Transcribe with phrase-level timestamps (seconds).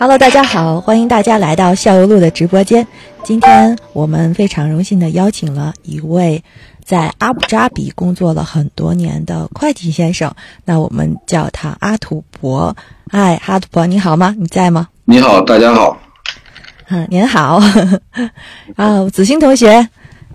[0.00, 2.86] Hello，大家好，欢迎大家来到校友路的直播间。
[3.24, 6.40] 今天我们非常荣幸的邀请了一位
[6.84, 10.32] 在阿布扎比工作了很多年的会计先生，
[10.64, 12.76] 那我们叫他阿土伯。
[13.10, 14.36] 嗨，阿土伯，你好吗？
[14.38, 14.86] 你在吗？
[15.04, 15.98] 你好，大家好。
[16.90, 17.60] 嗯，您好。
[18.76, 19.88] 啊，子欣同学，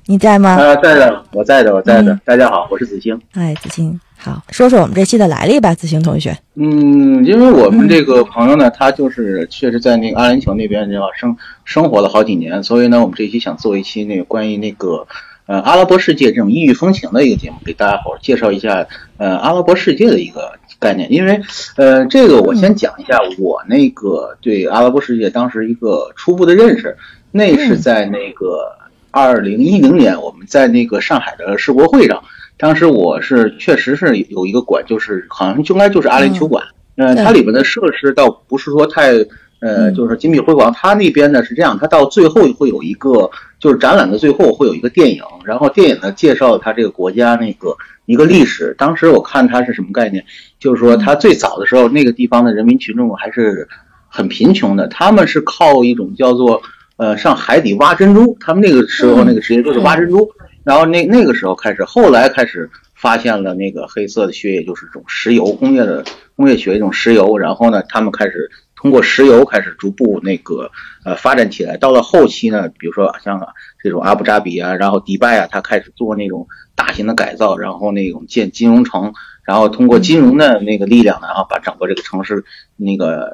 [0.06, 0.50] 你在吗？
[0.50, 2.20] 啊，在的，我在的，我在的。
[2.26, 3.18] 大家好，我是子星。
[3.36, 3.98] 哎，子星。
[4.18, 6.38] 好，说说我们这期的来历吧，子星同学。
[6.56, 15.08] 嗯，因为我们这个朋友呢，他就是确实在那个阿联酋那边你知道，生生活了好几年，所以呢，我们这期想做一期那个关于那个
[15.46, 21.10] 呃阿拉伯世界这种异域风情的一个节目，给大家伙介绍一下呃阿拉伯世界的一个概念。
[21.14, 21.40] 因为
[21.78, 26.98] 呃这个我先讲一下我那个对阿拉伯世界当时一个初步的认识，
[27.32, 28.70] 那是在那个
[29.14, 32.22] 二零一零年我们在那个上海的世博会上。
[32.58, 36.64] 当时我是确实是有一个馆，就是好像应该就是阿联酋馆，
[36.98, 39.12] 嗯，它里边的设施倒不是说太，
[39.60, 40.72] 呃，就是金碧辉煌。
[40.74, 47.76] 它那边呢是这样，它到最后会有一个，就是展览的最后会有一个电影，然后电影呢介绍它这个国家那个
[48.06, 48.74] 一个历史。
[48.78, 50.24] 当时我看它是什么概念，
[50.60, 53.68] 就是说它最早的时候那个地方的人民群众还是
[54.08, 56.62] 很贫穷的，他们是靠一种叫做
[56.98, 60.30] 呃上海底挖珍珠，他们那个时候那个职业就是挖珍珠。
[60.64, 66.06] 然后那那个时候开始，后来开始发现了那个黑色的血液，就是这种石油工业的
[66.38, 67.38] 工业血液，这种石油。
[67.38, 70.72] 然后呢，他们开始通过石油开始逐步那个
[71.04, 71.76] 呃发展起来。
[71.76, 73.46] 到了后期呢，比如说像
[73.84, 82.46] 这种阿布扎比啊，然后迪拜啊，他开始做那种大型的改造，然后那种建金融城，然后通过金融的那个力量呢，然后把整个这个城市
[82.78, 83.34] 那个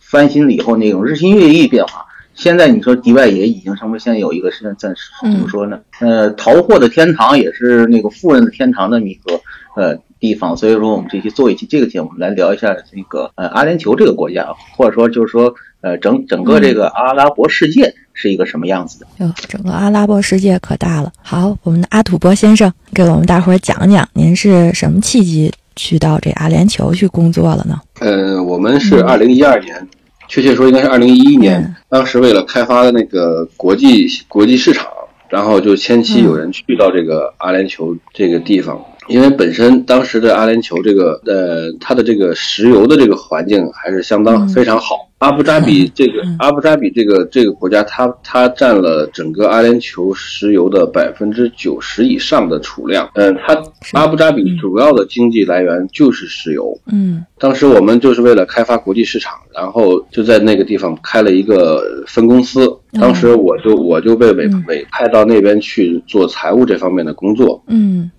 [0.00, 2.04] 翻新了以后，那种日新月异变化。
[2.34, 5.78] 现在你说迪拜也已经成为现在有一个现在怎么说呢？
[6.00, 9.40] 呃，淘货的天堂也是那个富人的天堂的一个
[9.76, 10.56] 呃地方。
[10.56, 14.46] 所以说，我们这期做一期这个节目，来聊一下那个呃阿联酋这个国家，
[14.76, 19.06] 或者说就是说呃整整个这个阿拉伯世界是一个什么样子的？
[19.18, 21.12] 哟，整个阿拉伯世界可大了。
[21.22, 27.80] 好，我们的阿土伯先生给我们大伙儿讲讲，您是什么契机去到这阿联酋去工作了呢？
[28.00, 29.88] 呃，我们是二零一二年。
[30.28, 34.88] 确切说，应该是二零一一年，当时为了开发的那个国际国际市场，
[35.28, 45.08] 然后就前期有人去到这个阿联酋这个地方，因为本身当时的阿联酋这个呃，它的这个石油的这个环境还是相当非常好。
[45.18, 53.08] 阿布扎比这个阿布扎比这个这个国家，它它占了整个阿联酋石油的百分之九十以上的储量。
[53.14, 53.58] 嗯，它
[53.92, 56.78] 阿布扎比主要的经济来源就是石油。
[56.92, 62.70] 嗯，当时我们就是为了开发国际市场，然后就在那个地方开了一个分公司。
[63.00, 67.64] 当时我就我就被委委派到那边去做财务这方面的工作。
[67.68, 68.10] 嗯，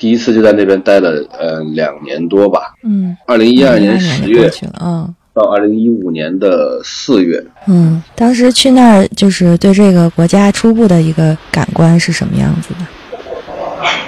[0.00, 2.74] 第一次就在那边待了呃两年多吧。
[2.82, 4.50] 嗯，二零一二年十月。
[4.80, 5.14] 嗯。
[5.32, 12.80] 到二零一五年的四月，嗯，当时去那儿就是对这个国家初步的一个感官是什么样子的？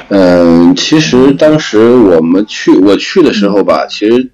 [0.08, 4.28] 嗯，其实当时我们去我去的时候吧，其实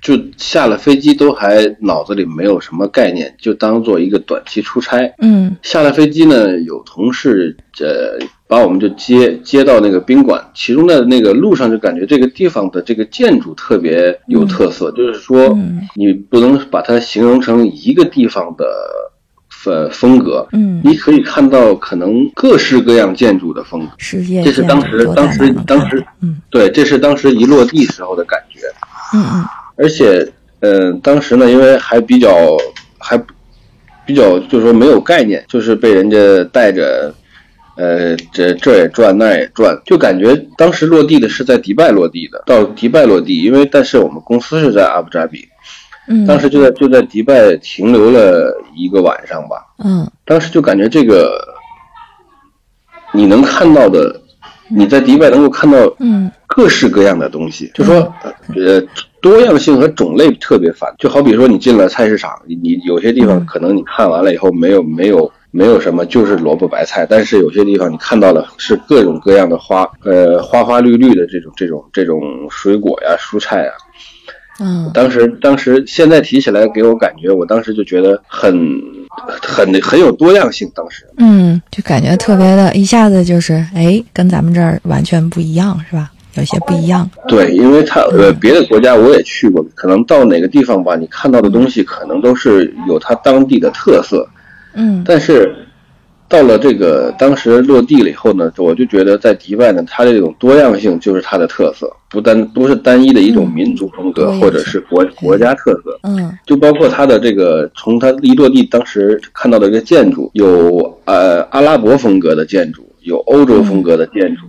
[0.00, 5.12] 就下了飞机都还脑子里没有什么概念，就当做一个短期出差。
[5.18, 8.18] 嗯，下了飞机呢，有同事呃。
[8.50, 15.56] 把我们就接接到那个宾馆，其中的那个路上就感觉这个地方的这个建筑特别有特色，就是说
[15.94, 18.66] 你不能把它形容成一个地方的
[19.48, 23.92] 风风格，嗯，你可以看到可能各式各样建筑的风格，
[24.44, 28.58] 这是当时当时当时，嗯，对，这是当时一落地时候的感觉，
[29.14, 29.44] 嗯嗯，
[29.80, 30.26] 而且，
[30.60, 32.56] 嗯，当时呢，因为还比较
[32.98, 33.16] 还
[34.04, 36.16] 比较就是说没有概念，就是被人家
[36.52, 37.14] 带着。
[37.76, 45.48] 呃，这这也转，那也转，就感觉当时落地的是在迪拜落地的，到迪拜落地，因为但是我们公司是在阿布扎比，
[46.06, 51.40] 嗯，当时就在就在迪拜停留了一个晚上吧，嗯，当时就感觉这个
[53.14, 54.20] 你能看到的，
[54.68, 58.12] 你在迪拜能够看到，嗯，各式各样的东西，就说
[58.56, 58.82] 呃
[59.20, 65.30] 多样性和种类特别繁，就好比说你进了菜市场，你有些地方可能你看完了以后没有没有。
[65.52, 67.04] 没有什么，就是萝卜白菜。
[67.10, 73.72] 但是有些地方你看到了是各种各样的花，呃，花花绿绿的这种这种这种水果呀、蔬菜呀。
[74.60, 78.80] 嗯当时当时现在提起来给我感觉，我当时就觉得很
[79.42, 80.70] 很很有多样性。
[80.72, 86.12] 当时嗯，就感觉特别的，一下子就是哎，跟咱们这儿完全不一样，是吧？
[86.34, 87.08] 有些不一样。
[87.28, 94.26] 对，因为它呃别的国家我也去过，可能到哪个地方吧，你看到的东西可能都是有它当地的特色，
[94.74, 95.02] 嗯。
[95.04, 95.54] 但是
[96.28, 106.32] 到了这个当时落地了以后呢，我就觉得在迪拜呢，它这种多样性就是它的特色，不单不是单一的一种民族风格、或者是国国家特色，嗯。
[106.46, 114.42] 就包括它的这个从它一落地当时看到的这个建筑，有呃阿拉伯风格的建筑，有欧洲风格的建筑，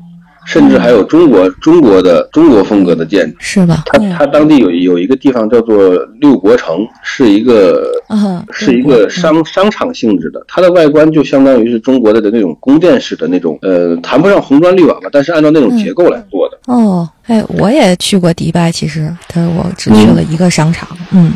[0.45, 3.37] 甚至还有中国中国的中国风格的建筑。
[3.39, 3.83] 是吧？
[3.85, 16.57] 它它当地有有一个地方叫做六国城，是一个嗯，是一个商商场性质的，它的外观就相当于是中国的那种宫殿式的那种，呃，谈不上红砖绿瓦吧，但是按照那种结构来做的。
[16.65, 20.87] 哦，哎，我也去过迪拜，其实，但是我只去了一个商场。
[21.11, 21.31] 嗯，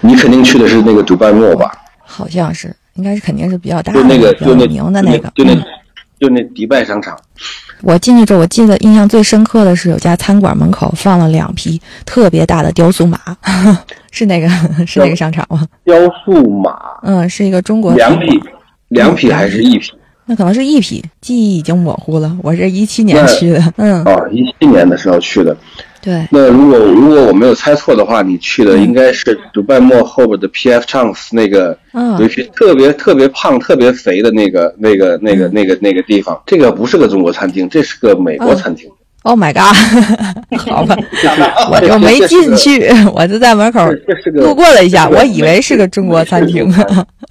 [0.00, 1.70] 你肯定去的是那个迪拜莫吧？
[2.02, 5.32] 好像是，应该是肯定是比较大的、就那个就那名的那个。
[5.34, 5.62] 就那嗯
[6.20, 7.18] 就那迪拜商场。
[7.82, 13.18] 我进去之后，我记得印象最深刻的是有家餐馆门口放了两匹特别大的雕塑马，
[14.10, 14.48] 是那个
[14.86, 15.66] 是那个商场吗？
[15.84, 15.94] 雕
[16.24, 18.40] 塑马嗯，是一个中国两匹，
[18.88, 19.92] 两匹还是一匹？
[20.26, 22.34] 那可能是一匹，记忆已经模糊了。
[22.42, 25.54] 我是一七年去的，嗯，哦，一七年的时候去的。
[26.04, 36.38] 对，那如果如果我没有猜错的话，你去的嗯应该是迪拜莫后边的 PF Chance 那个嗯有一匹特别特别胖、特别肥的那个、那个、那个、那个、那个地方。
[36.44, 38.86] 这个不是个中国餐厅，这是个美国餐厅。
[39.22, 39.74] Oh my god！
[40.68, 40.94] 好吧，
[41.72, 43.80] 我就没进去，我就在门口
[44.34, 46.70] 路过了一下，我以为是个中国餐厅。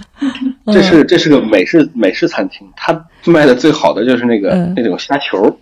[0.74, 5.56] 这是这是个美式美式餐厅，它卖的最好的就是那个、嗯那种虾球。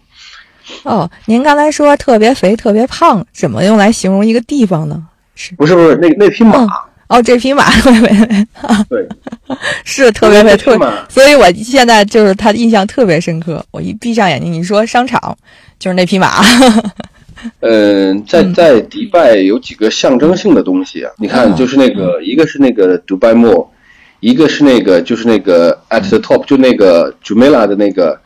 [0.84, 5.02] 哦，您刚才说特别肥、特别胖，怎么用来形容一个地方呢？
[5.36, 5.56] 是。
[5.56, 6.70] 不是不是，那那匹马，嗯
[7.10, 7.66] 哦，这匹马，
[8.90, 9.08] 对。
[9.84, 10.80] 是特别肥，特
[11.10, 13.64] 所以我现在就是他的印象特别深刻。
[13.72, 15.38] 我一闭上眼睛，你说商场
[15.78, 16.42] 就是那匹马，
[17.60, 21.56] 嗯，在在迪拜有几个象征性的东西啊，你看，嗯。
[21.56, 23.68] 就是那个一个是那个 Dubai Mall，
[24.22, 28.18] 一个是那个就是那个 at the top，就那个 Jumeirah 的那个，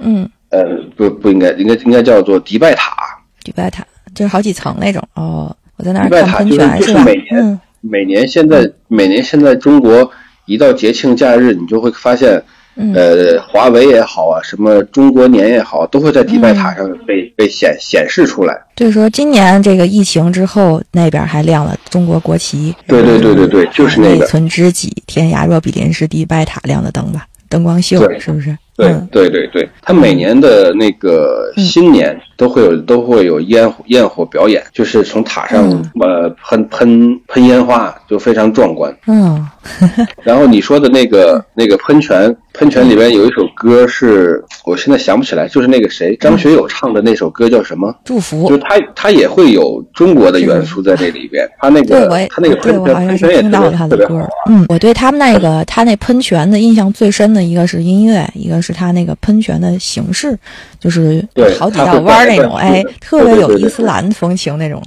[0.00, 0.64] 嗯，呃，
[0.96, 2.94] 不不应该，应该应该叫做迪拜塔。
[3.42, 3.84] 迪拜塔
[4.14, 5.02] 就是好几层那种。
[5.14, 7.04] 哦，我在那儿看喷泉就是就是吧？
[7.04, 10.10] 每年、嗯每年现在每年现在中国
[10.46, 12.42] 一到节庆假日，你就会发现，
[12.76, 18.58] 嗯呃，华为也好啊，什么中国年也好，都会在迪拜塔上被、被显显示出来。
[18.74, 22.74] 就是说今年这个疫情之后，那边还亮了中国国旗。
[22.86, 27.26] 对对对对对就是那个内存知己，天涯若比邻是迪拜塔亮的灯吧？
[27.50, 28.56] 灯光秀是不是？
[28.76, 29.08] 对嗯。
[29.12, 38.94] 对对对，他每年的那个新年都会有都会有烟火焰火表演，就是从塔上嗯呃喷喷喷烟花，就非常壮观。
[39.06, 39.46] 嗯
[40.22, 47.94] 然后你说的那个那个喷泉，喷泉里边有一首歌是，我现在想不起来，就是那个谁张学友唱的那首歌叫什么？
[48.04, 54.28] 祝福就是他他也会有中国的元素在这里边，他那，个他那个对喷泉喷泉也特听到他别特别好的歌。
[54.50, 60.38] 嗯，我对他们那个他那喷泉的印象最深的一个是音乐，一个是他那个喷泉的形式，
[60.78, 64.82] 就是对好几道弯儿那种，哎，特别有伊斯兰风情那种。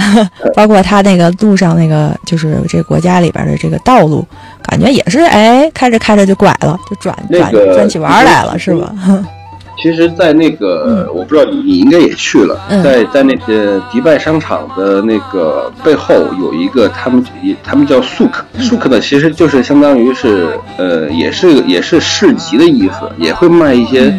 [0.56, 4.26] 包括他那个路上那个，就是这国家里边的这个道路，
[4.62, 8.94] 感觉也是哎，开着开着就拐了，就转转转起弯儿来了，是吧？
[9.82, 24.14] 其实，在那个、我不知道你你应该也去了，嗯在在那个迪拜商场的那个背后有一个他们也他们叫 souk，souk 嗯呢其实就是相当于是呃也是也是市集的意思，也会卖一些。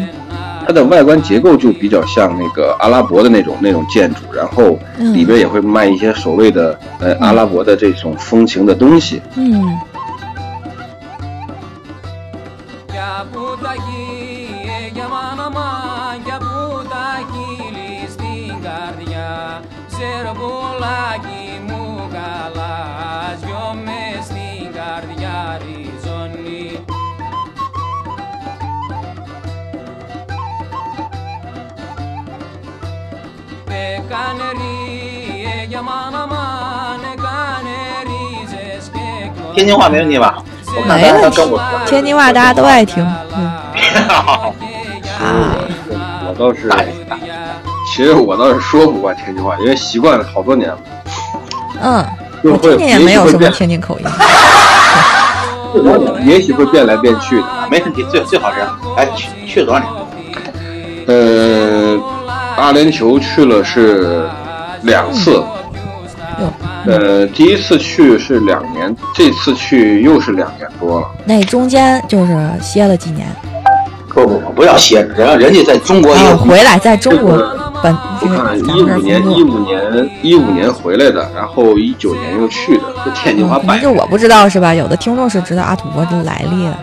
[0.62, 9.20] 嗯它的外观结构就比较像那个阿拉伯的那种那种建筑，然后嗯里边也会卖一些所谓的呃阿拉伯的这种风情的东西。
[9.36, 9.62] 嗯
[39.54, 40.36] 天津话没问题吧？
[40.76, 43.06] 我看没问题他他跟我说，天津话大家都爱听。
[43.36, 43.44] 嗯
[45.20, 45.54] 啊，
[46.26, 46.70] 我倒是，
[47.90, 50.78] 其实我倒是说不惯天津话，因为习惯了好多年了。
[51.82, 52.04] 嗯，
[52.42, 54.06] 就会我听见也没有什么天津口音。
[56.24, 57.46] 也许会变来变去的。
[57.70, 58.60] 没问题，最最好是
[58.96, 59.88] 哎去去了多少年？
[61.06, 61.98] 呃，
[62.56, 64.28] 阿联酋去了是
[64.82, 65.46] 两次，哟，
[66.86, 71.06] 呃，第一次去是两年，这次去又是两年多了。
[71.24, 73.26] 那中间就是歇了几年，
[74.08, 77.36] 不不不，不要歇着，人人家在中国也回来在中国
[77.82, 79.22] 本我看一五年。
[79.22, 84.74] 一五年一五年回来的，然后一九年又去的，就天津话嗯，可摆能就我不知道是吧？
[84.74, 86.76] 有的听众是知道阿土伯的来历的。